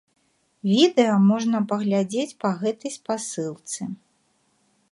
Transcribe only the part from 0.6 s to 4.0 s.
Відэа можна паглядзець па гэтай спасылцы.